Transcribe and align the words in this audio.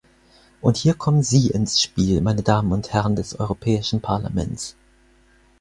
Und 0.61 0.77
hier 0.77 0.95
kommen 0.95 1.21
Sie 1.21 1.51
ins 1.51 1.79
Spiel, 1.79 2.21
meine 2.21 2.41
Damen 2.41 2.71
und 2.71 2.91
Herren 2.91 3.15
des 3.15 3.39
Europäischen 3.39 4.01
Parlaments. 4.01 4.75